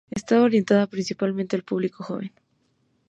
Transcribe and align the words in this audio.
Estaba 0.09 0.45
orientada 0.45 0.87
principalmente 0.87 1.55
al 1.55 1.61
público 1.63 2.03
joven. 2.03 2.31